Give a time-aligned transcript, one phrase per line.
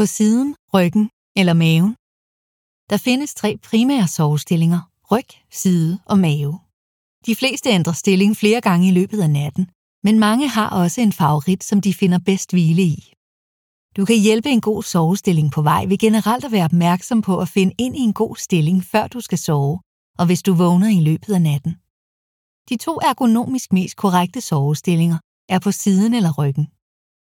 [0.00, 1.92] På siden, ryggen eller maven.
[2.90, 4.80] Der findes tre primære sovestillinger,
[5.10, 6.58] ryg, side og mave.
[7.26, 9.70] De fleste ændrer stilling flere gange i løbet af natten,
[10.04, 13.12] men mange har også en favorit, som de finder bedst hvile i.
[13.96, 17.48] Du kan hjælpe en god sovestilling på vej ved generelt at være opmærksom på at
[17.48, 19.80] finde ind i en god stilling, før du skal sove,
[20.18, 21.72] og hvis du vågner i løbet af natten.
[22.68, 26.68] De to ergonomisk mest korrekte sovestillinger er på siden eller ryggen.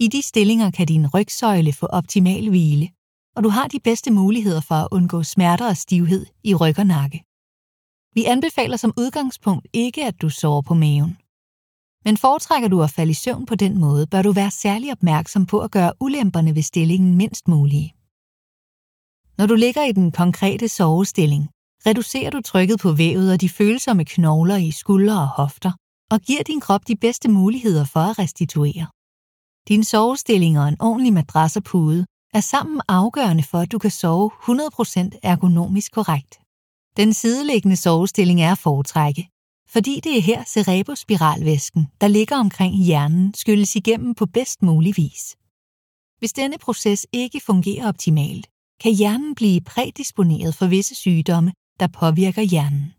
[0.00, 2.88] I de stillinger kan din rygsøjle få optimal hvile,
[3.36, 6.86] og du har de bedste muligheder for at undgå smerter og stivhed i ryg og
[6.86, 7.24] nakke.
[8.14, 11.16] Vi anbefaler som udgangspunkt ikke, at du sover på maven.
[12.04, 15.46] Men foretrækker du at falde i søvn på den måde, bør du være særlig opmærksom
[15.46, 17.94] på at gøre ulemperne ved stillingen mindst mulige.
[19.38, 21.48] Når du ligger i den konkrete sovestilling,
[21.86, 25.72] reducerer du trykket på vævet og de følsomme knogler i skuldre og hofter,
[26.10, 28.86] og giver din krop de bedste muligheder for at restituere.
[29.68, 33.90] Din sovestilling og en ordentlig madras og pude er sammen afgørende for, at du kan
[33.90, 36.38] sove 100% ergonomisk korrekt.
[36.96, 39.28] Den sideliggende sovestilling er at foretrække,
[39.68, 45.36] fordi det er her cerebrospiralvæsken, der ligger omkring hjernen, skylles igennem på bedst mulig vis.
[46.18, 48.46] Hvis denne proces ikke fungerer optimalt,
[48.80, 52.92] kan hjernen blive prædisponeret for visse sygdomme, der påvirker hjernen.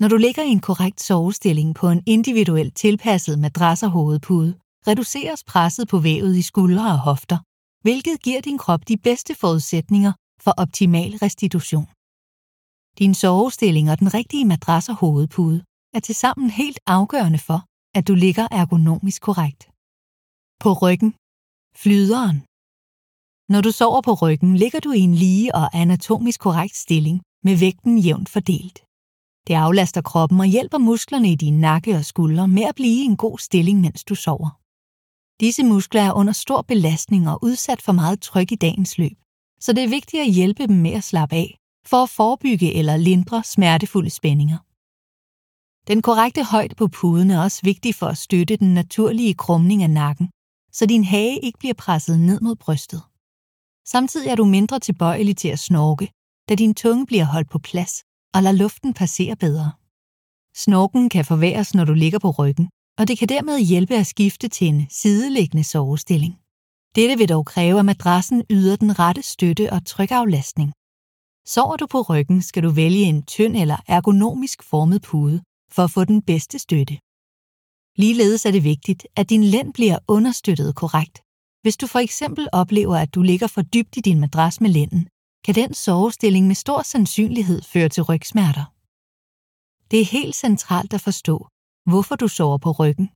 [0.00, 4.54] Når du ligger i en korrekt sovestilling på en individuelt tilpasset madras og hovedpude,
[4.88, 7.38] reduceres presset på vævet i skuldre og hofter,
[7.82, 10.12] hvilket giver din krop de bedste forudsætninger
[10.44, 11.86] for optimal restitution.
[12.98, 15.64] Din sovestilling og den rigtige madras og hovedpude
[15.94, 17.60] er tilsammen helt afgørende for,
[17.98, 19.62] at du ligger ergonomisk korrekt.
[20.62, 21.10] På ryggen.
[21.82, 22.38] Flyderen.
[23.52, 27.56] Når du sover på ryggen, ligger du i en lige og anatomisk korrekt stilling med
[27.58, 28.78] vægten jævnt fordelt.
[29.46, 33.04] Det aflaster kroppen og hjælper musklerne i din nakke og skuldre med at blive i
[33.04, 34.59] en god stilling, mens du sover.
[35.40, 39.18] Disse muskler er under stor belastning og udsat for meget tryk i dagens løb,
[39.60, 42.96] så det er vigtigt at hjælpe dem med at slappe af, for at forebygge eller
[42.96, 44.58] lindre smertefulde spændinger.
[45.88, 49.90] Den korrekte højde på puden er også vigtig for at støtte den naturlige krumning af
[49.90, 50.30] nakken,
[50.72, 53.02] så din hage ikke bliver presset ned mod brystet.
[53.84, 56.06] Samtidig er du mindre tilbøjelig til at snorke,
[56.48, 59.72] da din tunge bliver holdt på plads og lader luften passere bedre.
[60.54, 64.48] Snorken kan forværres, når du ligger på ryggen, og det kan dermed hjælpe at skifte
[64.48, 66.34] til en sideliggende sovestilling.
[66.94, 70.72] Dette vil dog kræve, at madrassen yder den rette støtte og trykaflastning.
[71.46, 75.42] Sover du på ryggen, skal du vælge en tynd eller ergonomisk formet pude
[75.72, 76.98] for at få den bedste støtte.
[77.96, 81.18] Ligeledes er det vigtigt, at din lænd bliver understøttet korrekt.
[81.62, 85.08] Hvis du for eksempel oplever, at du ligger for dybt i din madras med lænden,
[85.44, 88.64] kan den sovestilling med stor sandsynlighed føre til rygsmerter.
[89.90, 91.48] Det er helt centralt at forstå,
[91.90, 93.08] hvorfor du sover på ryggen,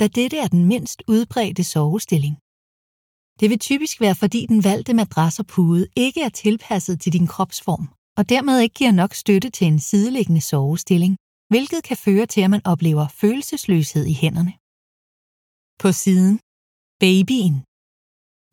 [0.00, 2.34] da dette er den mindst udbredte sovestilling.
[3.40, 7.26] Det vil typisk være, fordi den valgte madras og pude ikke er tilpasset til din
[7.26, 7.88] kropsform,
[8.18, 11.16] og dermed ikke giver nok støtte til en sideliggende sovestilling,
[11.48, 14.52] hvilket kan føre til, at man oplever følelsesløshed i hænderne.
[15.82, 16.34] På siden.
[17.00, 17.56] Babyen.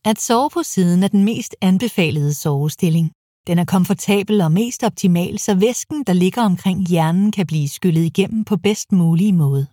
[0.10, 3.08] At sove på siden er den mest anbefalede sovestilling.
[3.48, 8.06] Den er komfortabel og mest optimal, så væsken, der ligger omkring hjernen, kan blive skyllet
[8.06, 9.68] igennem på bedst mulig måde.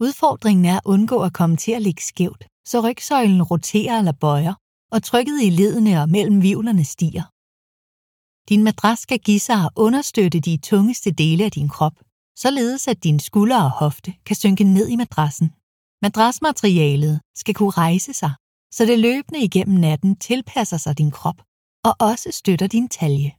[0.00, 4.54] Udfordringen er at undgå at komme til at ligge skævt, så rygsøjlen roterer eller bøjer,
[4.92, 7.24] og trykket i ledene og mellem vivlerne stiger.
[8.48, 11.96] Din madras skal give sig at understøtte de tungeste dele af din krop,
[12.38, 15.50] således at din skulder og hofte kan synke ned i madrassen.
[16.02, 18.32] Madrasmaterialet skal kunne rejse sig,
[18.72, 21.38] så det løbende igennem natten tilpasser sig din krop
[21.88, 23.30] og også støtter din talje.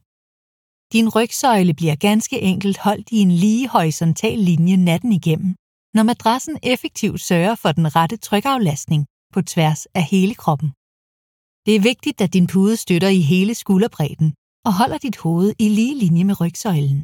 [0.94, 5.54] Din rygsøjle bliver ganske enkelt holdt i en lige horisontal linje natten igennem,
[5.96, 10.68] når madrassen effektivt sørger for den rette trykaflastning på tværs af hele kroppen.
[11.66, 14.34] Det er vigtigt, at din pude støtter i hele skulderbredden
[14.66, 17.00] og holder dit hoved i lige linje med rygsøjlen.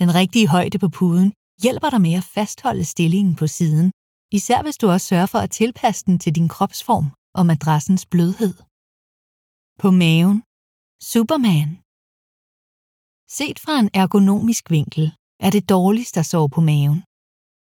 [0.00, 3.92] Den rigtige højde på puden hjælper dig med at fastholde stillingen på siden,
[4.32, 7.06] især hvis du også sørger for at tilpasse den til din kropsform
[7.38, 8.54] og madrassens blødhed.
[9.82, 10.45] På maven.
[11.02, 11.68] Superman.
[13.28, 17.02] Set fra en ergonomisk vinkel er det dårligst at sove på maven.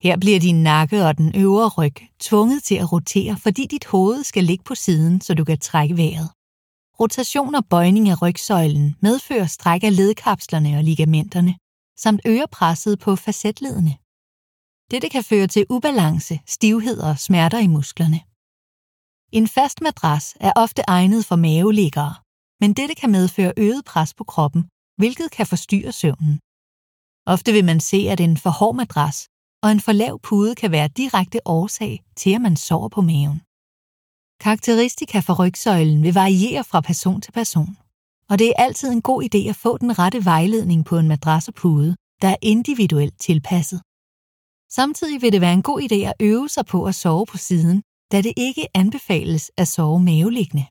[0.03, 4.25] Her bliver din nakke og den øvre ryg tvunget til at rotere, fordi dit hoved
[4.25, 6.31] skal ligge på siden, så du kan trække vejret.
[7.01, 11.55] Rotation og bøjning af rygsøjlen medfører stræk af ledkapslerne og ligamenterne,
[11.99, 13.95] samt øger presset på facetledene.
[14.91, 18.21] Dette kan føre til ubalance, stivhed og smerter i musklerne.
[19.33, 22.15] En fast madras er ofte egnet for maveliggere,
[22.61, 24.63] men dette kan medføre øget pres på kroppen,
[24.97, 26.41] hvilket kan forstyrre søvnen.
[27.27, 29.29] Ofte vil man se, at en for hård madras
[29.63, 33.41] og en for lav pude kan være direkte årsag til, at man sover på maven.
[34.41, 37.77] Karakteristika for rygsøjlen vil variere fra person til person,
[38.31, 41.49] og det er altid en god idé at få den rette vejledning på en madras
[41.49, 43.81] og pude, der er individuelt tilpasset.
[44.79, 47.83] Samtidig vil det være en god idé at øve sig på at sove på siden,
[48.13, 50.67] da det ikke anbefales at sove maveliggende.